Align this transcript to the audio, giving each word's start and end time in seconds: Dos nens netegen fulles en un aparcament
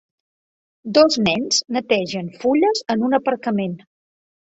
Dos 0.97 1.17
nens 1.27 1.59
netegen 1.75 2.31
fulles 2.45 2.81
en 2.95 3.05
un 3.09 3.19
aparcament 3.19 3.77